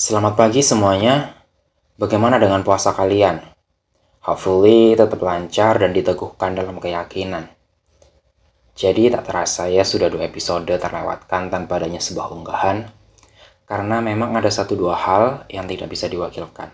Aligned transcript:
Selamat 0.00 0.32
pagi 0.32 0.64
semuanya. 0.64 1.44
Bagaimana 2.00 2.40
dengan 2.40 2.64
puasa 2.64 2.96
kalian? 2.96 3.36
Hopefully 4.24 4.96
tetap 4.96 5.20
lancar 5.20 5.76
dan 5.76 5.92
diteguhkan 5.92 6.56
dalam 6.56 6.80
keyakinan. 6.80 7.52
Jadi 8.72 9.12
tak 9.12 9.28
terasa 9.28 9.68
ya 9.68 9.84
sudah 9.84 10.08
dua 10.08 10.24
episode 10.24 10.72
terlewatkan 10.72 11.52
tanpa 11.52 11.76
adanya 11.76 12.00
sebuah 12.00 12.32
unggahan. 12.32 12.88
Karena 13.68 14.00
memang 14.00 14.32
ada 14.32 14.48
satu 14.48 14.72
dua 14.72 14.96
hal 14.96 15.44
yang 15.52 15.68
tidak 15.68 15.92
bisa 15.92 16.08
diwakilkan. 16.08 16.72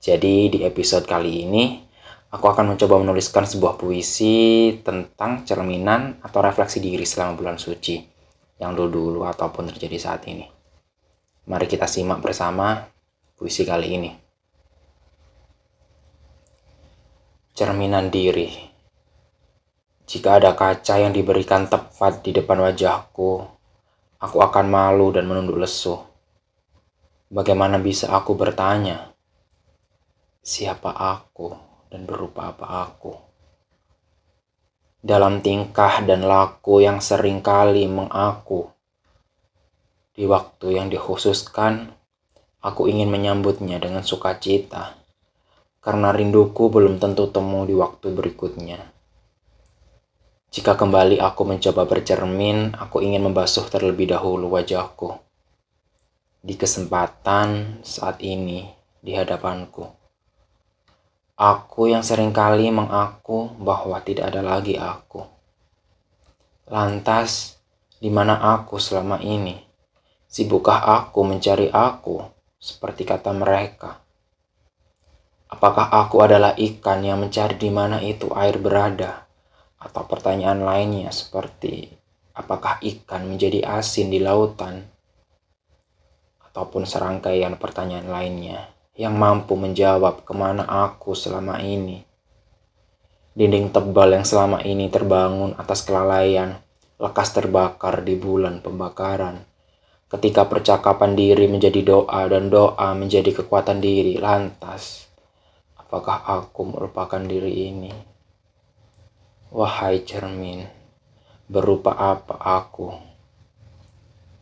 Jadi 0.00 0.48
di 0.48 0.64
episode 0.64 1.04
kali 1.04 1.44
ini, 1.44 1.84
aku 2.32 2.48
akan 2.48 2.72
mencoba 2.72 2.96
menuliskan 2.96 3.44
sebuah 3.44 3.76
puisi 3.76 4.72
tentang 4.80 5.44
cerminan 5.44 6.24
atau 6.24 6.40
refleksi 6.40 6.80
diri 6.80 7.04
selama 7.04 7.36
bulan 7.36 7.60
suci 7.60 8.00
yang 8.56 8.72
dulu-dulu 8.72 9.28
ataupun 9.28 9.68
terjadi 9.68 10.00
saat 10.00 10.24
ini. 10.32 10.57
Mari 11.48 11.64
kita 11.64 11.88
simak 11.88 12.20
bersama 12.20 12.76
puisi 13.32 13.64
kali 13.64 13.96
ini. 13.96 14.12
Cerminan 17.56 18.12
diri. 18.12 18.52
Jika 20.04 20.36
ada 20.36 20.52
kaca 20.52 21.00
yang 21.00 21.16
diberikan 21.16 21.64
tepat 21.64 22.20
di 22.20 22.36
depan 22.36 22.60
wajahku, 22.60 23.48
aku 24.20 24.36
akan 24.44 24.66
malu 24.68 25.08
dan 25.08 25.24
menunduk 25.24 25.56
lesu. 25.56 25.96
Bagaimana 27.32 27.80
bisa 27.80 28.12
aku 28.12 28.36
bertanya, 28.36 29.16
siapa 30.44 30.92
aku 30.92 31.56
dan 31.88 32.04
berupa 32.04 32.52
apa 32.52 32.84
aku? 32.84 33.16
Dalam 35.00 35.40
tingkah 35.40 36.04
dan 36.04 36.28
laku 36.28 36.84
yang 36.84 37.00
sering 37.00 37.40
kali 37.40 37.88
mengaku, 37.88 38.68
di 40.18 40.26
waktu 40.26 40.74
yang 40.74 40.90
dikhususkan, 40.90 41.94
aku 42.58 42.90
ingin 42.90 43.06
menyambutnya 43.06 43.78
dengan 43.78 44.02
sukacita, 44.02 44.98
karena 45.78 46.10
rinduku 46.10 46.66
belum 46.74 46.98
tentu 46.98 47.30
temu 47.30 47.62
di 47.62 47.78
waktu 47.78 48.10
berikutnya. 48.10 48.82
Jika 50.50 50.74
kembali 50.74 51.22
aku 51.22 51.46
mencoba 51.46 51.86
bercermin, 51.86 52.74
aku 52.74 52.98
ingin 52.98 53.30
membasuh 53.30 53.70
terlebih 53.70 54.10
dahulu 54.10 54.58
wajahku. 54.58 55.22
Di 56.42 56.58
kesempatan 56.58 57.78
saat 57.86 58.18
ini 58.18 58.66
di 58.98 59.14
hadapanku. 59.14 59.86
Aku 61.38 61.86
yang 61.86 62.02
sering 62.02 62.34
kali 62.34 62.74
mengaku 62.74 63.54
bahwa 63.62 64.02
tidak 64.02 64.34
ada 64.34 64.42
lagi 64.42 64.74
aku. 64.74 65.22
Lantas, 66.66 67.54
di 68.02 68.10
mana 68.10 68.58
aku 68.58 68.82
selama 68.82 69.22
ini? 69.22 69.67
Sibukkah 70.28 70.84
aku 70.84 71.24
mencari 71.24 71.72
aku, 71.72 72.20
seperti 72.60 73.08
kata 73.08 73.32
mereka? 73.32 74.04
Apakah 75.48 75.88
aku 75.88 76.20
adalah 76.20 76.52
ikan 76.52 77.00
yang 77.00 77.24
mencari 77.24 77.56
di 77.56 77.72
mana 77.72 77.96
itu 78.04 78.28
air 78.36 78.60
berada? 78.60 79.24
Atau 79.80 80.04
pertanyaan 80.04 80.60
lainnya 80.60 81.08
seperti, 81.16 81.88
apakah 82.36 82.76
ikan 82.84 83.24
menjadi 83.24 83.80
asin 83.80 84.12
di 84.12 84.20
lautan? 84.20 84.84
Ataupun 86.44 86.84
serangkaian 86.84 87.56
pertanyaan 87.56 88.12
lainnya 88.12 88.68
yang 89.00 89.16
mampu 89.16 89.56
menjawab 89.56 90.28
ke 90.28 90.36
mana 90.36 90.68
aku 90.68 91.16
selama 91.16 91.56
ini. 91.64 92.04
Dinding 93.32 93.72
tebal 93.72 94.12
yang 94.12 94.28
selama 94.28 94.60
ini 94.60 94.92
terbangun 94.92 95.56
atas 95.56 95.80
kelalaian, 95.88 96.60
lekas 97.00 97.32
terbakar 97.32 98.04
di 98.04 98.12
bulan 98.12 98.60
pembakaran 98.60 99.48
Ketika 100.08 100.48
percakapan 100.48 101.12
diri 101.12 101.44
menjadi 101.52 101.84
doa 101.84 102.24
dan 102.32 102.48
doa 102.48 102.96
menjadi 102.96 103.28
kekuatan 103.28 103.84
diri, 103.84 104.16
lantas 104.16 105.04
apakah 105.76 106.24
aku 106.24 106.64
melupakan 106.64 107.20
diri 107.20 107.68
ini? 107.68 107.92
Wahai 109.52 110.08
cermin, 110.08 110.64
berupa 111.44 111.92
apa 111.92 112.40
aku? 112.40 112.88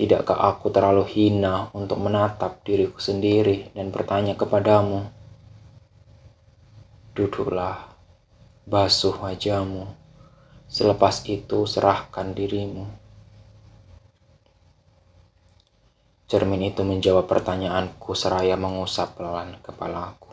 Tidakkah 0.00 0.48
aku 0.48 0.72
terlalu 0.72 1.04
hina 1.12 1.68
untuk 1.76 2.00
menatap 2.00 2.64
diriku 2.64 2.96
sendiri 2.96 3.68
dan 3.76 3.92
bertanya 3.92 4.40
kepadamu? 4.40 5.12
Duduklah, 7.12 7.84
basuh 8.64 9.12
wajahmu. 9.12 9.92
Selepas 10.72 11.20
itu 11.28 11.68
serahkan 11.68 12.32
dirimu. 12.32 12.99
Cermin 16.30 16.62
itu 16.62 16.86
menjawab 16.86 17.26
pertanyaanku 17.26 18.14
seraya 18.14 18.54
mengusap 18.54 19.18
pelan 19.18 19.58
kepalaku. 19.66 20.29